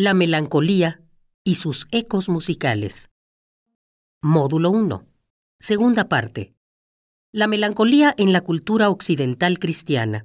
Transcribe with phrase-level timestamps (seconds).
[0.00, 1.00] La melancolía
[1.42, 3.10] y sus ecos musicales.
[4.22, 5.04] Módulo 1.
[5.58, 6.54] Segunda parte.
[7.32, 10.24] La melancolía en la cultura occidental cristiana.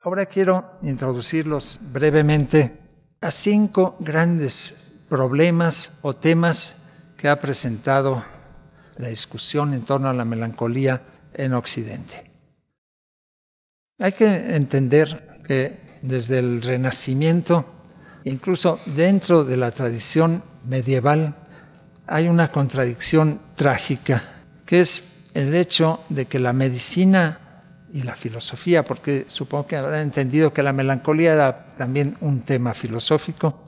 [0.00, 2.80] Ahora quiero introducirlos brevemente
[3.20, 6.78] a cinco grandes problemas o temas
[7.18, 8.24] que ha presentado
[8.96, 11.02] la discusión en torno a la melancolía
[11.34, 12.30] en Occidente.
[13.98, 17.64] Hay que entender que desde el Renacimiento,
[18.24, 21.34] incluso dentro de la tradición medieval,
[22.06, 27.40] hay una contradicción trágica, que es el hecho de que la medicina
[27.92, 32.74] y la filosofía, porque supongo que habrán entendido que la melancolía era también un tema
[32.74, 33.66] filosófico,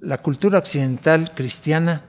[0.00, 2.04] la cultura occidental cristiana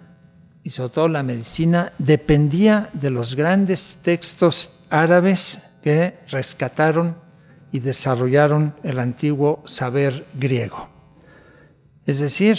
[0.63, 7.17] y sobre todo la medicina dependía de los grandes textos árabes que rescataron
[7.71, 10.89] y desarrollaron el antiguo saber griego.
[12.05, 12.57] Es decir,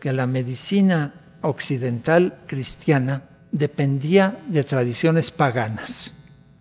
[0.00, 6.12] que la medicina occidental cristiana dependía de tradiciones paganas,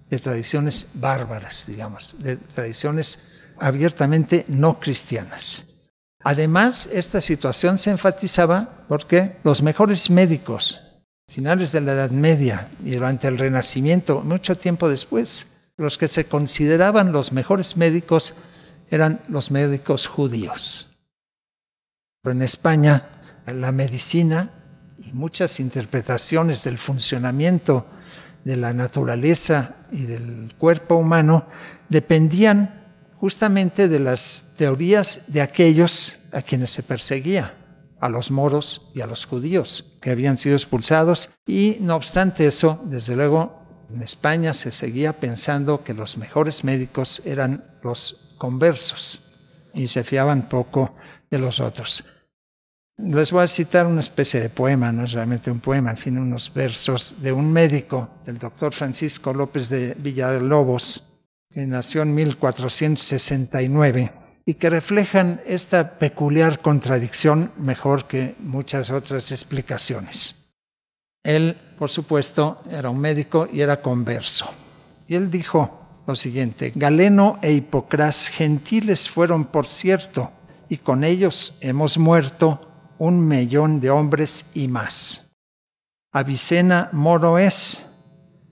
[0.09, 3.19] de tradiciones bárbaras, digamos, de tradiciones
[3.59, 5.65] abiertamente no cristianas.
[6.21, 10.81] Además, esta situación se enfatizaba porque los mejores médicos,
[11.29, 15.47] finales de la Edad Media y durante el Renacimiento, mucho tiempo después,
[15.79, 18.33] los que se consideraban los mejores médicos
[18.91, 20.89] eran los médicos judíos.
[22.25, 23.07] En España,
[23.47, 24.51] la medicina
[24.97, 27.85] y muchas interpretaciones del funcionamiento
[28.43, 31.45] de la naturaleza y del cuerpo humano
[31.87, 37.53] dependían justamente de las teorías de aquellos a quienes se perseguía,
[38.01, 41.29] a los moros y a los judíos que habían sido expulsados.
[41.47, 43.58] Y no obstante eso, desde luego,
[43.93, 49.21] en España se seguía pensando que los mejores médicos eran los conversos
[49.73, 50.95] y se fiaban poco
[51.29, 52.05] de los otros.
[52.97, 56.17] Les voy a citar una especie de poema, no es realmente un poema, en fin,
[56.17, 61.05] unos versos de un médico, el doctor Francisco López de Villalobos,
[61.49, 64.11] que nació en 1469
[64.45, 70.38] y que reflejan esta peculiar contradicción mejor que muchas otras explicaciones.
[71.23, 74.49] Él, por supuesto, era un médico y era converso.
[75.07, 80.31] Y él dijo lo siguiente, Galeno e Hipocras gentiles fueron, por cierto,
[80.67, 82.61] y con ellos hemos muerto
[82.97, 85.27] un millón de hombres y más.
[86.11, 87.85] Avicena moro es,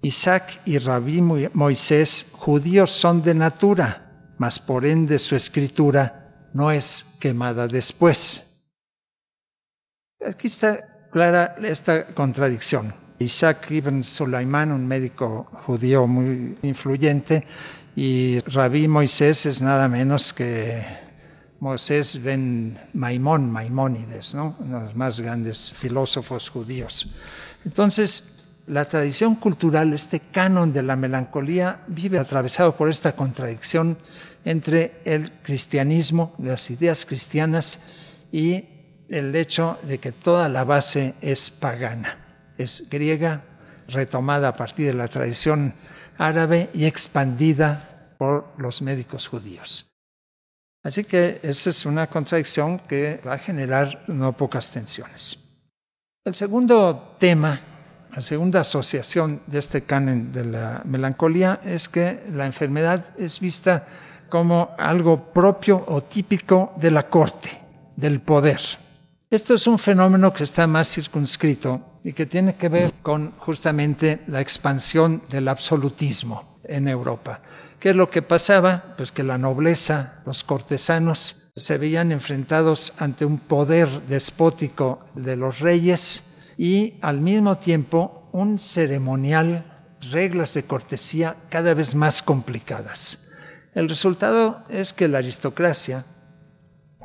[0.03, 7.05] Isaac y Rabí Moisés judíos son de natura, mas por ende su escritura no es
[7.19, 8.43] quemada después.
[10.25, 12.93] Aquí está clara esta contradicción.
[13.19, 17.45] Isaac ibn Sulaimán, un médico judío muy influyente,
[17.95, 20.83] y Rabí Moisés es nada menos que
[21.59, 24.55] Moisés ben Maimón, Maimónides, ¿no?
[24.59, 27.07] uno de los más grandes filósofos judíos.
[27.65, 28.35] Entonces,
[28.67, 33.97] la tradición cultural, este canon de la melancolía, vive atravesado por esta contradicción
[34.45, 37.79] entre el cristianismo, las ideas cristianas
[38.31, 38.65] y
[39.09, 42.17] el hecho de que toda la base es pagana,
[42.57, 43.43] es griega,
[43.87, 45.73] retomada a partir de la tradición
[46.17, 49.87] árabe y expandida por los médicos judíos.
[50.83, 55.37] Así que esa es una contradicción que va a generar no pocas tensiones.
[56.23, 57.59] El segundo tema,
[58.13, 63.85] la segunda asociación de este canon de la melancolía es que la enfermedad es vista
[64.29, 67.61] como algo propio o típico de la corte,
[67.95, 68.59] del poder.
[69.29, 74.21] Esto es un fenómeno que está más circunscrito y que tiene que ver con justamente
[74.27, 77.41] la expansión del absolutismo en Europa.
[77.77, 78.95] ¿Qué es lo que pasaba?
[78.95, 85.59] Pues que la nobleza, los cortesanos, se veían enfrentados ante un poder despótico de los
[85.59, 86.23] reyes
[86.57, 93.19] y al mismo tiempo un ceremonial, reglas de cortesía cada vez más complicadas.
[93.73, 96.05] El resultado es que la aristocracia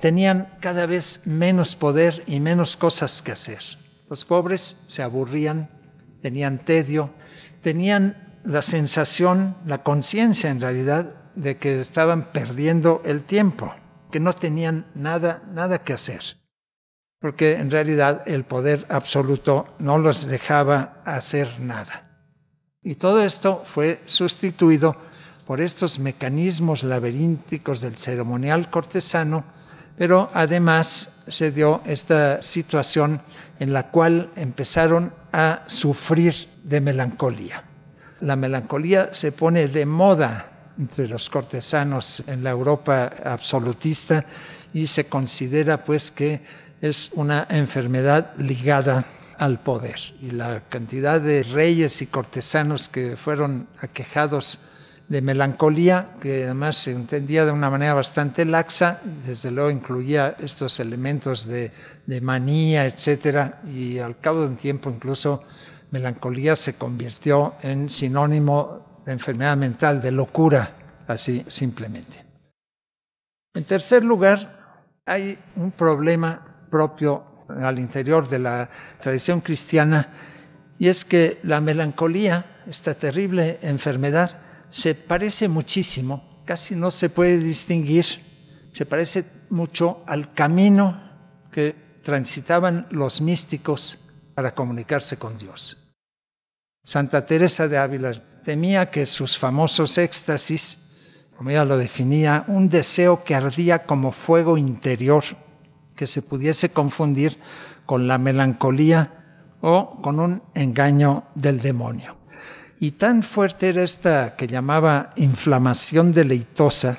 [0.03, 3.63] tenían cada vez menos poder y menos cosas que hacer.
[4.11, 5.71] Los pobres se aburrían,
[6.21, 7.11] tenían tedio,
[7.63, 13.77] tenían la sensación, la conciencia en realidad de que estaban perdiendo el tiempo,
[14.11, 16.37] que no tenían nada, nada que hacer,
[17.21, 22.27] porque en realidad el poder absoluto no los dejaba hacer nada.
[22.83, 24.97] Y todo esto fue sustituido
[25.47, 29.62] por estos mecanismos laberínticos del ceremonial cortesano,
[30.03, 33.23] pero además se dio esta situación
[33.61, 37.63] en la cual empezaron a sufrir de melancolía
[38.23, 44.25] la melancolía se pone de moda entre los cortesanos en la Europa absolutista
[44.75, 46.41] y se considera pues que
[46.81, 49.05] es una enfermedad ligada
[49.39, 50.01] al poder.
[50.21, 54.61] Y la cantidad de reyes y cortesanos que fueron aquejados
[55.13, 60.81] de melancolía, que además se entendía de una manera bastante laxa, desde luego incluía estos
[60.81, 61.71] elementos de,
[62.23, 65.45] manía, etcétera, y al cabo de un tiempo incluso
[65.91, 70.77] melancolía se convirtió en sinónimo de enfermedad mental, de locura,
[71.07, 72.25] así simplemente.
[73.53, 80.09] En tercer lugar, hay un problema propio al interior de la tradición cristiana
[80.79, 84.42] y es que la melancolía, esta terrible enfermedad,
[84.73, 88.07] se parece muchísimo, casi no se puede distinguir,
[88.71, 91.01] se parece mucho al camino
[91.53, 93.99] que transitaban los místicos
[94.35, 95.77] para comunicarse con Dios.
[96.83, 100.89] Santa Teresa de Ávila temía que sus famosos éxtasis,
[101.37, 105.23] como ella lo definía, un deseo que ardía como fuego interior,
[105.95, 107.39] que se pudiese confundir
[107.85, 112.22] con la melancolía o con un engaño del demonio.
[112.83, 116.99] Y tan fuerte era esta que llamaba inflamación deleitosa,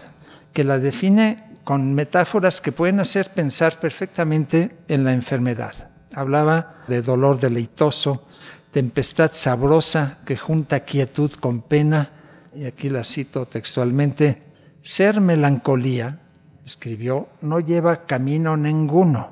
[0.53, 5.89] que la define con metáforas que pueden hacer pensar perfectamente en la enfermedad.
[6.13, 8.25] Hablaba de dolor deleitoso,
[8.71, 12.12] tempestad sabrosa que junta quietud con pena,
[12.56, 14.41] y aquí la cito textualmente,
[14.81, 16.21] ser melancolía,
[16.63, 19.31] escribió, no lleva camino ninguno,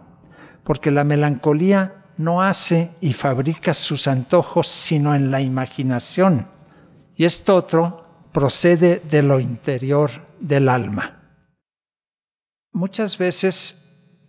[0.65, 6.47] porque la melancolía no hace y fabrica sus antojos sino en la imaginación,
[7.15, 11.19] y esto otro procede de lo interior del alma.
[12.71, 13.83] Muchas veces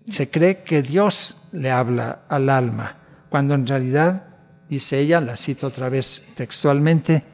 [0.09, 2.99] se cree que Dios le habla al alma,
[3.31, 4.27] cuando en realidad
[4.69, 7.25] dice ella, la cito otra vez textualmente,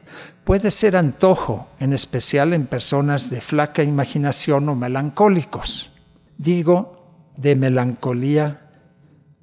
[0.43, 5.91] puede ser antojo, en especial en personas de flaca imaginación o melancólicos.
[6.37, 8.69] Digo, de melancolía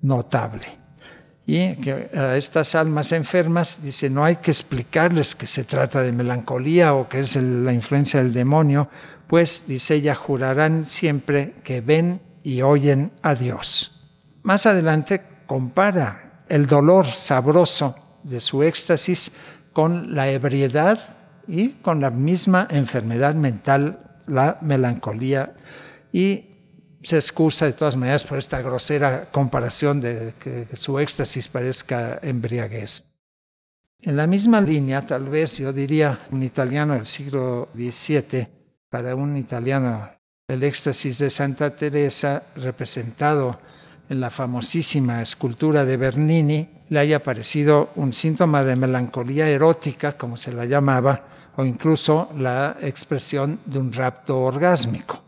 [0.03, 0.86] notable.
[1.46, 6.10] Y que a estas almas enfermas dice, no hay que explicarles que se trata de
[6.10, 8.90] melancolía o que es la influencia del demonio,
[9.28, 13.93] pues, dice ella, jurarán siempre que ven y oyen a Dios.
[14.43, 19.32] Más adelante compara el dolor sabroso de su éxtasis
[19.72, 21.16] con la ebriedad
[21.46, 25.54] y con la misma enfermedad mental, la melancolía,
[26.12, 26.45] y
[27.06, 33.05] se excusa de todas maneras por esta grosera comparación de que su éxtasis parezca embriaguez.
[34.03, 38.49] En la misma línea, tal vez yo diría un italiano del siglo XVII,
[38.91, 40.11] para un italiano,
[40.49, 43.61] el éxtasis de Santa Teresa representado
[44.08, 50.37] en la famosísima escultura de Bernini le haya parecido un síntoma de melancolía erótica, como
[50.37, 55.25] se la llamaba, o incluso la expresión de un rapto orgásmico.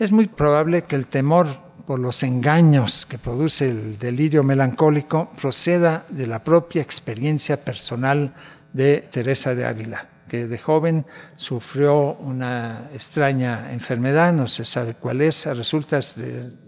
[0.00, 6.06] Es muy probable que el temor por los engaños que produce el delirio melancólico proceda
[6.08, 8.32] de la propia experiencia personal
[8.72, 11.04] de Teresa de Ávila que de joven
[11.36, 15.98] sufrió una extraña enfermedad, no se sabe cuál es, resulta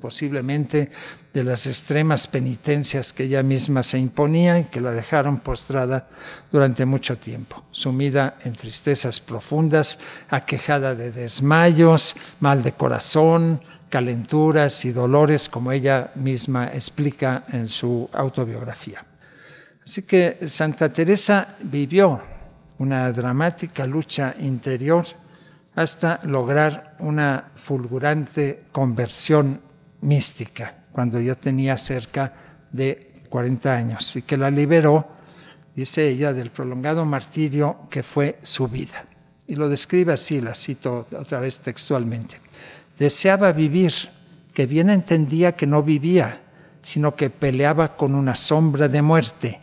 [0.00, 0.90] posiblemente
[1.32, 6.08] de las extremas penitencias que ella misma se imponía y que la dejaron postrada
[6.50, 14.92] durante mucho tiempo, sumida en tristezas profundas, aquejada de desmayos, mal de corazón, calenturas y
[14.92, 19.04] dolores, como ella misma explica en su autobiografía.
[19.84, 22.20] Así que Santa Teresa vivió
[22.78, 25.06] una dramática lucha interior
[25.74, 29.60] hasta lograr una fulgurante conversión
[30.02, 32.32] mística cuando yo tenía cerca
[32.70, 35.08] de 40 años y que la liberó,
[35.74, 39.06] dice ella, del prolongado martirio que fue su vida.
[39.46, 42.40] Y lo describe así, la cito otra vez textualmente.
[42.98, 43.92] Deseaba vivir,
[44.54, 46.42] que bien entendía que no vivía,
[46.82, 49.60] sino que peleaba con una sombra de muerte,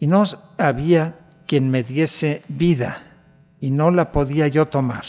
[0.00, 0.24] y no
[0.58, 3.02] había quien me diese vida,
[3.60, 5.04] y no la podía yo tomar.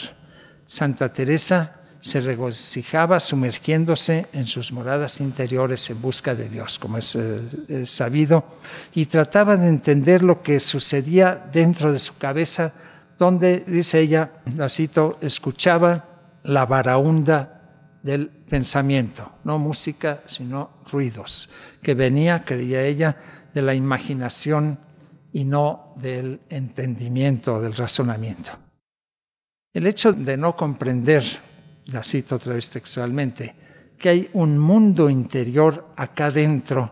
[0.66, 7.14] Santa Teresa se regocijaba sumergiéndose en sus moradas interiores en busca de Dios, como es,
[7.14, 8.44] eh, sabido,
[8.94, 12.72] y trataba de entender lo que sucedía dentro de su cabeza,
[13.18, 16.06] donde, dice ella, la cito, escuchaba
[16.42, 21.50] la varaunda del pensamiento, no música, sino ruidos,
[21.82, 23.16] que venía, creía ella,
[23.52, 24.78] de la imaginación
[25.32, 28.52] y no del entendimiento, del razonamiento.
[29.74, 31.24] El hecho de no comprender,
[31.90, 33.54] la cito otra vez textualmente,
[33.98, 36.90] que hay un mundo interior acá dentro,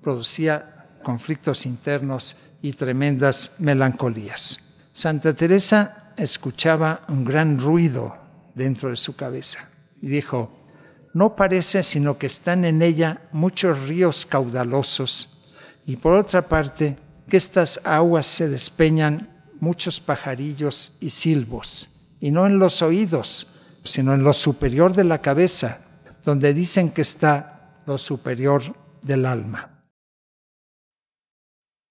[0.00, 4.74] producía conflictos internos y tremendas melancolías.
[4.92, 8.16] Santa Teresa escuchaba un gran ruido
[8.54, 9.68] dentro de su cabeza
[10.00, 10.66] y dijo,
[11.14, 15.38] no parece sino que están en ella muchos ríos caudalosos
[15.86, 19.28] y por otra parte que estas aguas se despeñan
[19.60, 21.90] muchos pajarillos y silbos,
[22.20, 23.48] y no en los oídos,
[23.90, 25.80] sino en lo superior de la cabeza,
[26.24, 28.62] donde dicen que está lo superior
[29.02, 29.84] del alma.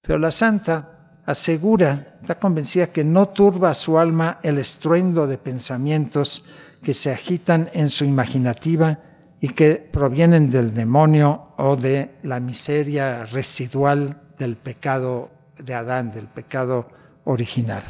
[0.01, 5.37] Pero la santa asegura, está convencida que no turba a su alma el estruendo de
[5.37, 6.45] pensamientos
[6.81, 8.99] que se agitan en su imaginativa
[9.41, 16.27] y que provienen del demonio o de la miseria residual del pecado de Adán, del
[16.27, 16.87] pecado
[17.25, 17.83] original.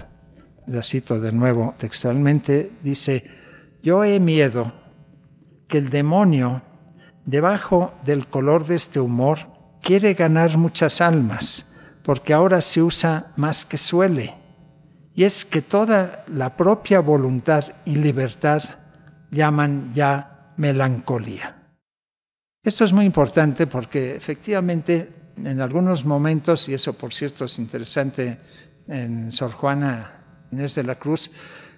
[0.65, 3.23] La cito de nuevo textualmente, dice,
[3.87, 4.73] yo he miedo
[5.69, 6.61] que el demonio,
[7.23, 9.39] debajo del color de este humor,
[9.81, 11.67] quiere ganar muchas almas,
[12.03, 14.35] porque ahora se usa más que suele.
[15.15, 18.61] Y es que toda la propia voluntad y libertad
[19.31, 21.55] llaman ya melancolía.
[22.61, 28.37] Esto es muy importante porque efectivamente en algunos momentos, y eso por cierto es interesante
[28.85, 31.31] en Sor Juana Inés de la Cruz,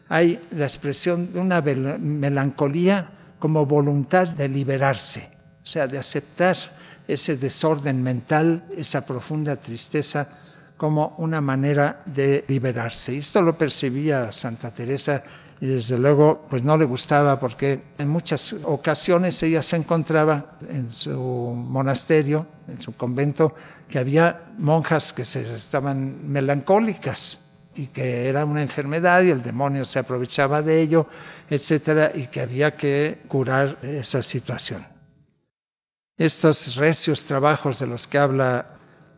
[0.09, 5.29] hay la expresión de una melancolía como voluntad de liberarse,
[5.63, 6.57] o sea, de aceptar
[7.07, 10.27] ese desorden mental, esa profunda tristeza
[10.77, 13.13] como una manera de liberarse.
[13.13, 15.23] Y esto lo percibía Santa Teresa
[15.61, 20.89] y desde luego pues no le gustaba porque en muchas ocasiones ella se encontraba en
[20.89, 23.53] su monasterio, en su convento,
[23.87, 29.85] que había monjas que se estaban melancólicas y que era una enfermedad y el demonio
[29.85, 31.07] se aprovechaba de ello,
[31.49, 34.85] etcétera, y que había que curar esa situación.
[36.17, 38.65] Estos recios trabajos de los que habla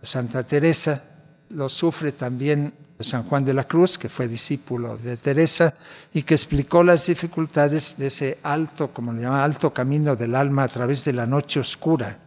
[0.01, 1.03] Santa Teresa
[1.49, 5.75] los sufre también San Juan de la Cruz, que fue discípulo de Teresa
[6.13, 10.63] y que explicó las dificultades de ese alto, como le llama, alto camino del alma
[10.63, 12.19] a través de la noche oscura,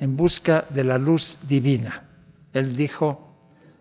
[0.00, 2.04] en busca de la luz divina.
[2.52, 3.25] Él dijo,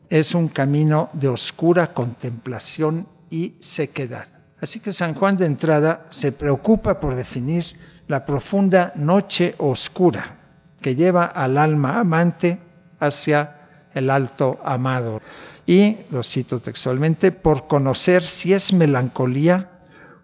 [0.09, 4.27] es un camino de oscura contemplación y sequedad.
[4.61, 7.65] Así que San Juan de entrada se preocupa por definir
[8.07, 10.37] la profunda noche oscura
[10.81, 12.59] que lleva al alma amante
[12.99, 15.21] hacia el alto amado
[15.65, 19.69] y, lo cito textualmente, por conocer si es melancolía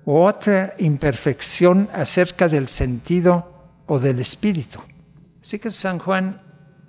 [0.06, 4.80] u otra imperfección acerca del sentido o del espíritu.
[5.42, 6.42] Así que San Juan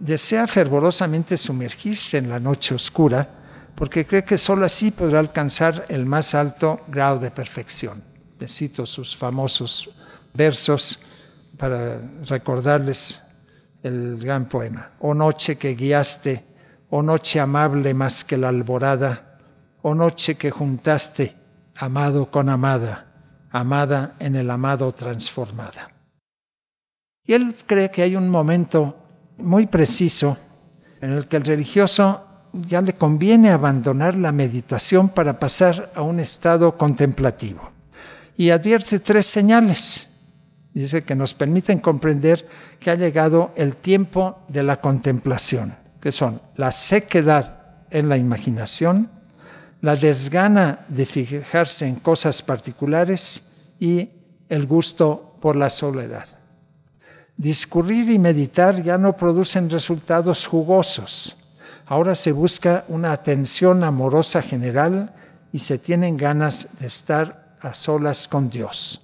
[0.03, 3.29] desea fervorosamente sumergirse en la noche oscura
[3.77, 8.03] porque cree que sólo así podrá alcanzar el más alto grado de perfección.
[8.39, 9.91] Le cito sus famosos
[10.35, 10.99] versos
[11.57, 13.23] para recordarles
[13.85, 14.91] el gran poema.
[14.99, 16.53] Oh noche que guiaste
[16.91, 19.39] oh noche amable más que la alborada,
[19.81, 21.35] oh noche que juntaste
[21.77, 25.91] amado con amada, amada en el amado transformada.
[27.25, 29.02] Y él cree que hay un momento
[29.43, 30.39] muy preciso
[31.01, 36.21] en el que el religioso ya le conviene abandonar la meditación para pasar a un
[36.21, 37.71] estado contemplativo.
[38.37, 40.11] Y advierte tres señales.
[40.73, 42.47] Dice que nos permiten comprender
[42.81, 49.09] que ha llegado el tiempo de la contemplación que son la sequedad en la imaginación,
[49.81, 53.45] la desgana de fijarse en cosas particulares
[53.79, 54.11] y
[54.49, 56.27] el gusto por la soledad.
[57.43, 61.37] Discurrir y meditar ya no producen resultados jugosos.
[61.89, 65.13] Ahora se busca una atención amorosa general
[65.53, 69.03] y se tienen ganas de estar a solas con Dios.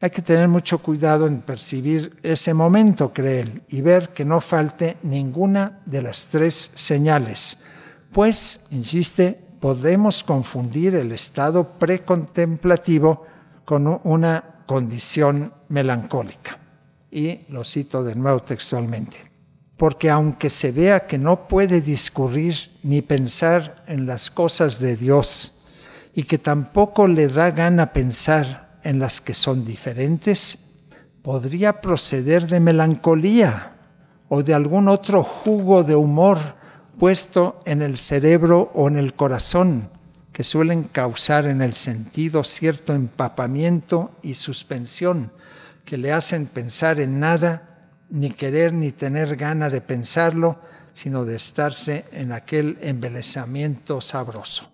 [0.00, 4.40] Hay que tener mucho cuidado en percibir ese momento, cree él, y ver que no
[4.40, 7.64] falte ninguna de las tres señales,
[8.12, 13.26] pues, insiste, podemos confundir el estado precontemplativo
[13.64, 16.59] con una condición melancólica.
[17.10, 19.18] Y lo cito de nuevo textualmente.
[19.76, 25.54] Porque aunque se vea que no puede discurrir ni pensar en las cosas de Dios,
[26.14, 30.58] y que tampoco le da gana pensar en las que son diferentes,
[31.22, 33.76] podría proceder de melancolía
[34.28, 36.38] o de algún otro jugo de humor
[36.98, 39.88] puesto en el cerebro o en el corazón,
[40.32, 45.32] que suelen causar en el sentido cierto empapamiento y suspensión,
[45.90, 50.60] que le hacen pensar en nada, ni querer ni tener gana de pensarlo,
[50.92, 54.70] sino de estarse en aquel embelezamiento sabroso.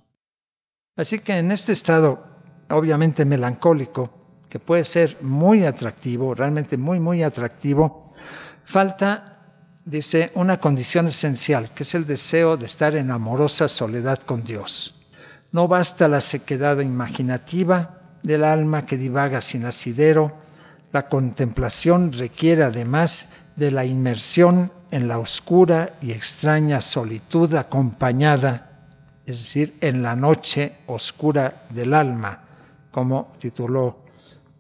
[0.95, 2.23] Así que en este estado
[2.69, 8.13] obviamente melancólico, que puede ser muy atractivo, realmente muy, muy atractivo,
[8.67, 9.39] falta,
[9.87, 14.95] dice, una condición esencial, que es el deseo de estar en amorosa soledad con Dios.
[15.51, 20.45] No basta la sequedad imaginativa del alma que divaga sin asidero,
[20.93, 28.71] La contemplación requiere además de la inmersión en la oscura y extraña solitud acompañada,
[29.27, 32.45] es decir, en la noche oscura del alma,
[32.91, 33.99] como tituló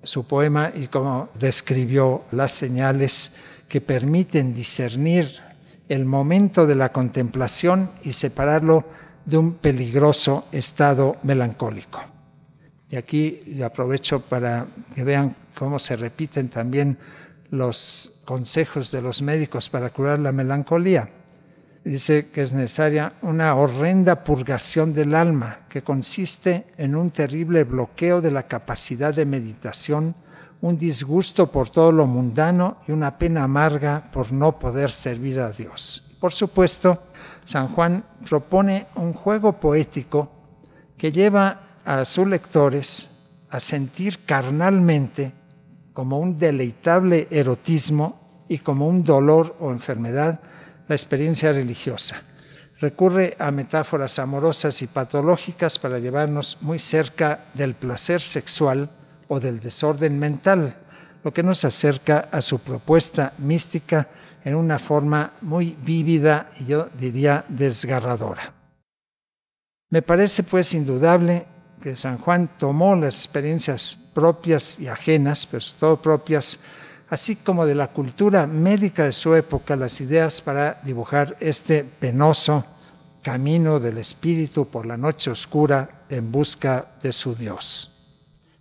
[0.02, 3.36] su poema y como describió las señales
[3.68, 5.40] que permiten discernir
[5.88, 8.84] el momento de la contemplación y separarlo
[9.24, 12.00] de un peligroso estado melancólico.
[12.90, 16.98] Y aquí aprovecho para que vean cómo se repiten también
[17.50, 21.08] los consejos de los médicos para curar la melancolía.
[21.84, 28.20] Dice que es necesaria una horrenda purgación del alma que consiste en un terrible bloqueo
[28.20, 30.14] de la capacidad de meditación,
[30.60, 35.52] un disgusto por todo lo mundano y una pena amarga por no poder servir a
[35.52, 36.16] Dios.
[36.20, 37.04] Por supuesto,
[37.44, 40.32] San Juan propone un juego poético
[40.98, 43.10] que lleva a sus lectores
[43.48, 45.32] a sentir carnalmente
[45.96, 50.40] como un deleitable erotismo y como un dolor o enfermedad
[50.88, 52.22] la experiencia religiosa.
[52.78, 58.90] Recurre a metáforas amorosas y patológicas para llevarnos muy cerca del placer sexual
[59.28, 60.76] o del desorden mental,
[61.24, 64.08] lo que nos acerca a su propuesta mística
[64.44, 68.52] en una forma muy vívida y yo diría desgarradora.
[69.88, 71.46] Me parece pues indudable
[71.80, 76.60] que San Juan tomó las experiencias propias y ajenas, pero sobre todo propias,
[77.10, 82.64] así como de la cultura médica de su época, las ideas para dibujar este penoso
[83.22, 87.92] camino del espíritu por la noche oscura en busca de su Dios.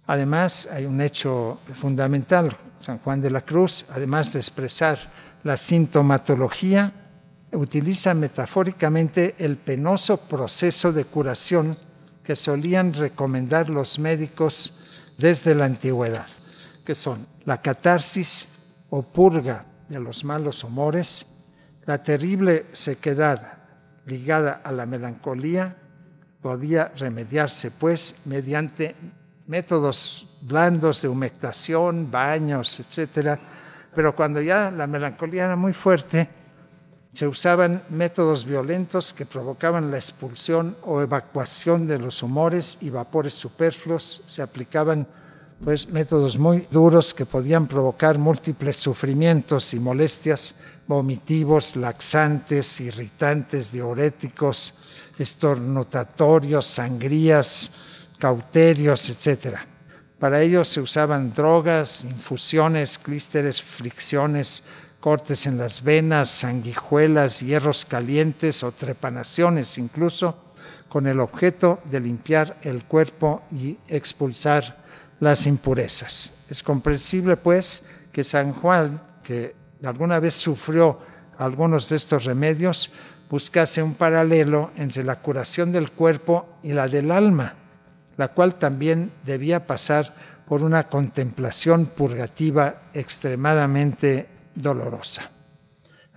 [0.07, 2.57] Además, hay un hecho fundamental.
[2.79, 4.99] San Juan de la Cruz, además de expresar
[5.43, 6.91] la sintomatología,
[7.53, 11.77] utiliza metafóricamente el penoso proceso de curación
[12.25, 14.73] que solían recomendar los médicos
[15.17, 16.27] desde la antigüedad,
[16.83, 18.47] que son la catarsis
[18.89, 21.25] o purga de los malos humores,
[21.85, 23.59] la terrible sequedad
[24.07, 25.77] ligada a la melancolía,
[26.41, 28.95] podía remediarse pues mediante
[29.47, 33.39] métodos blandos de humectación, baños, etc.
[33.93, 36.27] Pero cuando ya la melancolía era muy fuerte,
[37.15, 43.33] se usaban métodos violentos que provocaban la expulsión o evacuación de los humores y vapores
[43.33, 45.07] superfluos, se aplicaban
[45.63, 50.55] pues métodos muy duros que podían provocar múltiples sufrimientos y molestias
[50.87, 54.73] vomitivos, laxantes, irritantes, diuréticos,
[55.17, 57.71] estornutatorios, sangrías,
[58.19, 59.59] cauterios, etc.
[60.19, 64.63] Para ello se usaban drogas, infusiones, clísteres, fricciones,
[65.05, 70.35] cortes en las venas, sanguijuelas, hierros calientes o trepanaciones incluso,
[70.89, 74.77] con el objeto de limpiar el cuerpo y expulsar
[75.19, 76.33] las impurezas.
[76.49, 80.97] Es comprensible, pues, que San Juan, que alguna vez sufrió
[81.37, 82.89] algunos de estos remedios,
[83.29, 87.53] buscase un paralelo entre la curación del cuerpo y la del alma,
[88.17, 90.15] la cual también debía pasar
[90.47, 95.29] por una contemplación purgativa extremadamente dolorosa.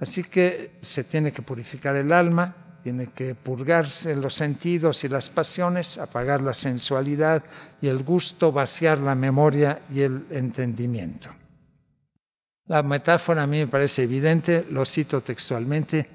[0.00, 5.28] Así que se tiene que purificar el alma, tiene que purgarse los sentidos y las
[5.28, 7.44] pasiones, apagar la sensualidad
[7.82, 11.30] y el gusto, vaciar la memoria y el entendimiento.
[12.66, 16.08] La metáfora a mí me parece evidente, lo cito textualmente,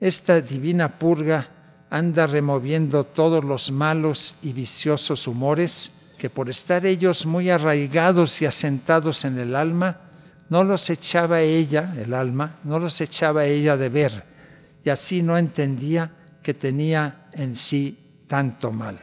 [0.00, 1.48] esta divina purga
[1.90, 8.46] anda removiendo todos los malos y viciosos humores que por estar ellos muy arraigados y
[8.46, 10.00] asentados en el alma,
[10.48, 14.24] no los echaba ella, el alma, no los echaba ella de ver,
[14.84, 16.10] y así no entendía
[16.42, 18.98] que tenía en sí tanto mal.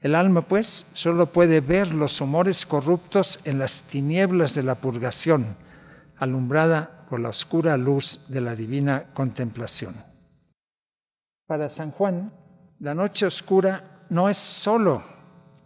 [0.00, 5.56] El alma, pues, solo puede ver los humores corruptos en las tinieblas de la purgación,
[6.18, 9.94] alumbrada por la oscura luz de la divina contemplación.
[11.46, 12.32] Para San Juan,
[12.80, 15.02] la noche oscura no es solo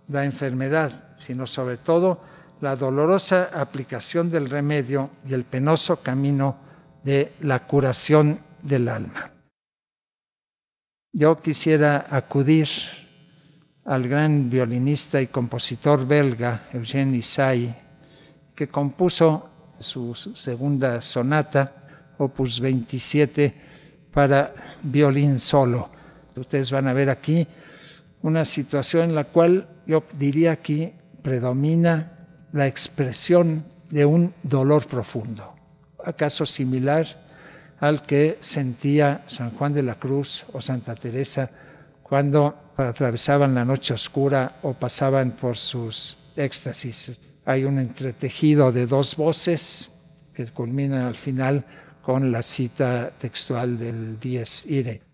[0.08, 2.20] la enfermedad, sino sobre todo
[2.60, 6.56] la dolorosa aplicación del remedio y el penoso camino
[7.04, 9.30] de la curación del alma.
[11.12, 12.68] Yo quisiera acudir
[13.84, 17.74] al gran violinista y compositor belga Eugène Isai,
[18.54, 23.54] que compuso su segunda sonata, opus 27,
[24.12, 25.88] para violín solo.
[26.36, 27.46] Ustedes van a ver aquí
[28.22, 32.17] una situación en la cual yo diría que predomina
[32.52, 35.54] la expresión de un dolor profundo,
[36.04, 37.06] acaso similar
[37.80, 41.50] al que sentía San Juan de la Cruz o Santa Teresa
[42.02, 47.12] cuando atravesaban la noche oscura o pasaban por sus éxtasis.
[47.44, 49.92] hay un entretejido de dos voces
[50.34, 51.64] que culminan al final
[52.02, 55.07] con la cita textual del Dies Irae.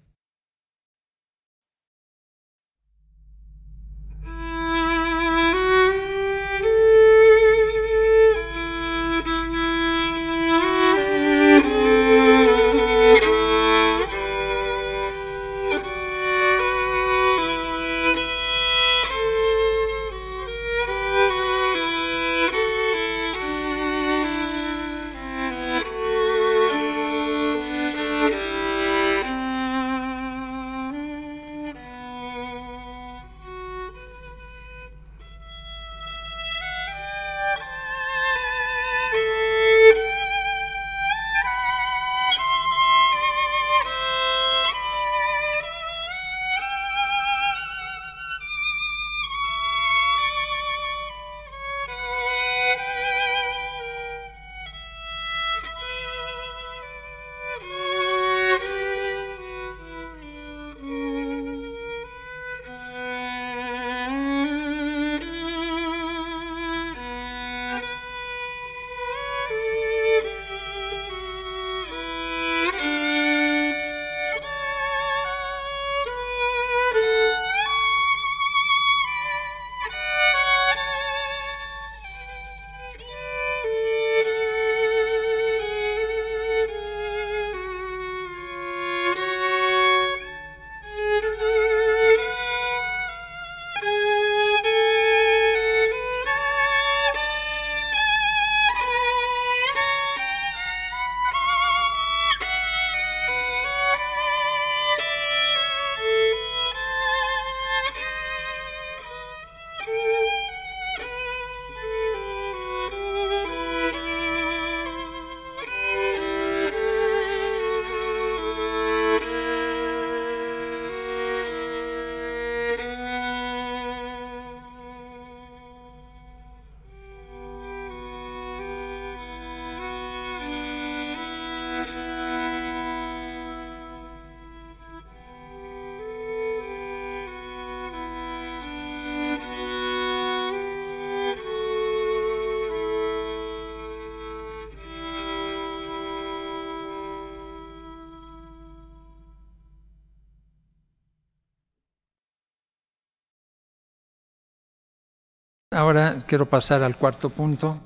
[155.85, 157.79] Ahora quiero pasar al cuarto punto,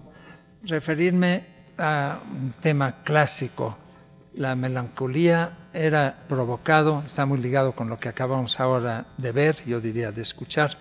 [0.63, 1.45] referirme
[1.77, 3.77] a un tema clásico.
[4.35, 9.81] La melancolía era provocado, está muy ligado con lo que acabamos ahora de ver, yo
[9.81, 10.79] diría de escuchar.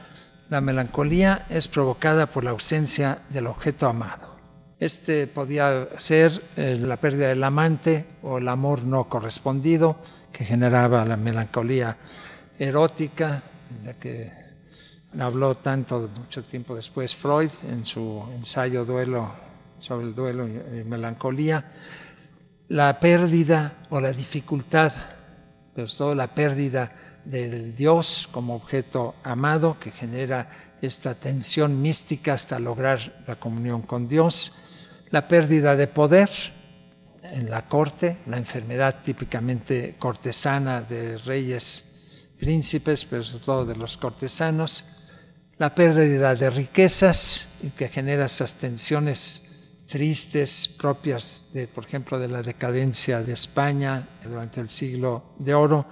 [0.49, 4.38] La melancolía es provocada por la ausencia del objeto amado.
[4.80, 9.97] Este podía ser eh, la pérdida del amante o el amor no correspondido
[10.32, 11.97] que generaba la melancolía
[12.60, 14.46] erótica, en la que
[15.20, 19.32] habló tanto mucho tiempo después Freud en su ensayo duelo
[19.80, 21.72] sobre el duelo y melancolía,
[22.67, 24.91] la pérdida o la dificultad,
[25.74, 26.91] pero todo la pérdida
[27.24, 30.50] del Dios como objeto amado que genera
[30.82, 34.54] esta tensión mística hasta lograr la comunión con Dios,
[35.10, 36.30] la pérdida de poder
[37.24, 43.98] en la corte, la enfermedad típicamente cortesana de reyes, príncipes, pero sobre todo de los
[43.98, 44.96] cortesanos,
[45.60, 49.43] la pérdida de riquezas y que genera esas tensiones
[49.89, 55.86] tristes propias de, por ejemplo, de la decadencia de España durante el siglo de oro,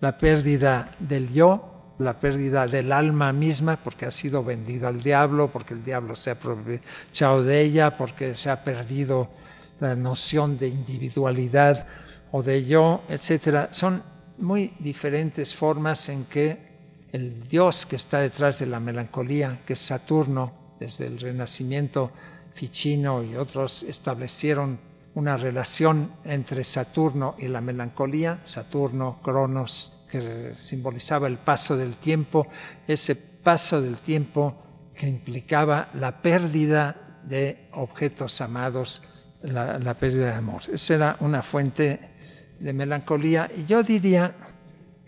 [0.00, 5.50] la pérdida del yo, la pérdida del alma misma, porque ha sido vendida al diablo,
[5.52, 9.30] porque el diablo se ha aprovechado de ella, porque se ha perdido
[9.78, 11.86] la noción de individualidad
[12.32, 13.68] o de yo, etc.
[13.72, 14.02] Son
[14.38, 16.69] muy diferentes formas en que
[17.12, 22.10] el dios que está detrás de la melancolía, que es Saturno, desde el Renacimiento
[22.54, 24.78] Ficino y otros establecieron
[25.14, 32.46] una relación entre Saturno y la melancolía, Saturno, Cronos, que simbolizaba el paso del tiempo,
[32.86, 34.56] ese paso del tiempo
[34.94, 39.02] que implicaba la pérdida de objetos amados,
[39.42, 40.62] la, la pérdida de amor.
[40.72, 42.10] Esa era una fuente
[42.58, 44.34] de melancolía y yo diría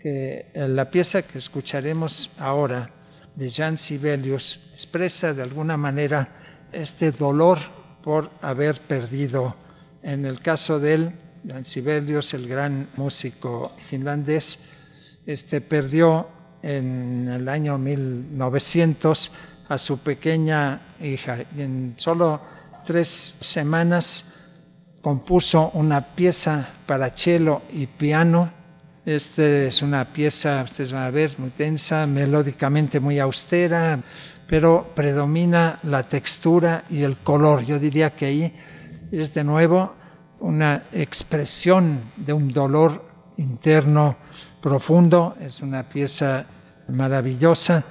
[0.03, 2.89] que la pieza que escucharemos ahora
[3.35, 7.57] de Jan Sibelius expresa de alguna manera este dolor
[8.03, 9.55] por haber perdido.
[10.01, 11.11] En el caso de él,
[11.47, 14.59] Jan Sibelius, el gran músico finlandés,
[15.25, 16.27] este perdió
[16.61, 19.31] en el año 1900
[19.69, 21.45] a su pequeña hija.
[21.55, 22.41] Y en solo
[22.85, 24.25] tres semanas
[25.01, 28.62] compuso una pieza para cello y piano.
[29.05, 33.99] Esta es una pieza, ustedes van a ver, muy tensa, melódicamente muy austera,
[34.47, 37.65] pero predomina la textura y el color.
[37.65, 38.55] Yo diría que ahí
[39.11, 39.93] es de nuevo
[40.39, 43.03] una expresión de un dolor
[43.35, 44.15] interno
[44.61, 46.45] profundo, es una pieza
[46.87, 47.83] maravillosa.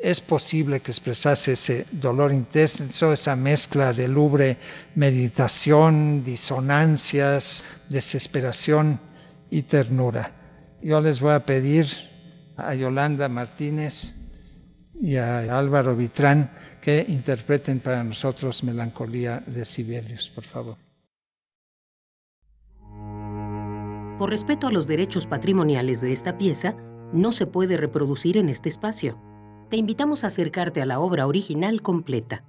[0.00, 4.58] Es posible que expresase ese dolor intenso, esa mezcla de lubre
[4.94, 9.00] meditación, disonancias, desesperación
[9.50, 10.43] y ternura.
[10.84, 11.86] Yo les voy a pedir
[12.58, 14.16] a Yolanda Martínez
[14.94, 16.50] y a Álvaro Vitrán
[16.82, 20.76] que interpreten para nosotros Melancolía de Sibelius, por favor.
[24.18, 26.76] Por respeto a los derechos patrimoniales de esta pieza,
[27.14, 29.18] no se puede reproducir en este espacio.
[29.70, 32.44] Te invitamos a acercarte a la obra original completa.